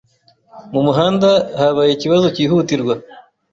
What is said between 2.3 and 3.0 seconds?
cyihutirwa.